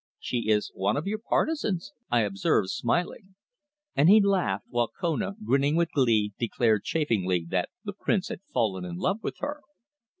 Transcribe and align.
"She 0.17 0.49
is 0.49 0.71
one 0.73 0.97
of 0.97 1.05
your 1.05 1.19
partisans," 1.19 1.93
I 2.09 2.21
observed 2.21 2.71
smiling. 2.71 3.35
And 3.95 4.09
he 4.09 4.19
laughed, 4.19 4.65
while 4.67 4.87
Kona, 4.87 5.35
grinning 5.45 5.75
with 5.75 5.91
glee, 5.91 6.33
declared 6.39 6.83
chaffingly 6.85 7.45
that 7.49 7.69
the 7.83 7.93
Prince 7.93 8.29
had 8.29 8.41
fallen 8.51 8.83
in 8.83 8.95
love 8.95 9.21
with 9.21 9.37
her. 9.41 9.61